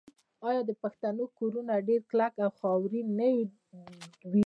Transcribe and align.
آیا 0.47 0.61
د 0.69 0.71
پښتنو 0.83 1.23
کورونه 1.39 1.73
ډیر 1.87 2.01
کلک 2.11 2.33
او 2.45 2.51
خاورین 2.59 3.07
نه 3.19 3.27
وي؟ 3.37 3.45